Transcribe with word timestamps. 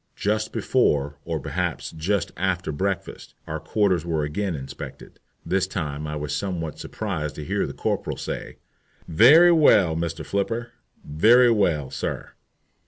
Just 0.15 0.51
before, 0.51 1.19
or 1.25 1.39
perhaps 1.39 1.91
just 1.91 2.31
after 2.35 2.71
breakfast, 2.71 3.35
our 3.45 3.59
quarters 3.59 4.03
were 4.03 4.23
again 4.23 4.55
inspected. 4.55 5.19
This 5.45 5.67
time 5.67 6.07
I 6.07 6.15
was 6.15 6.35
somewhat 6.35 6.79
surprised 6.79 7.35
to 7.35 7.45
hear 7.45 7.67
the 7.67 7.73
corporal 7.73 8.17
say, 8.17 8.57
"Very 9.07 9.51
well, 9.51 9.95
Mr. 9.95 10.25
Flipper, 10.25 10.71
very 11.05 11.51
well, 11.51 11.91
sir." 11.91 12.31